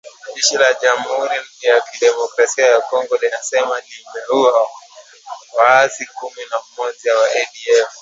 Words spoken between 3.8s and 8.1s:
limeua waasi kumi na mmoja wa ADF